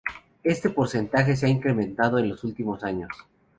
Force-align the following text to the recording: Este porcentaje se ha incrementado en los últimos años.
Este 0.43 0.71
porcentaje 0.71 1.35
se 1.35 1.45
ha 1.45 1.49
incrementado 1.49 2.17
en 2.17 2.27
los 2.29 2.43
últimos 2.43 2.83
años. 2.83 3.11